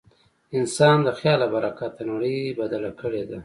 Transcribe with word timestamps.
انسان 0.57 0.97
د 1.03 1.09
خیال 1.19 1.39
له 1.43 1.47
برکته 1.53 2.01
نړۍ 2.11 2.37
بدله 2.59 2.91
کړې 3.01 3.23
ده. 3.29 3.39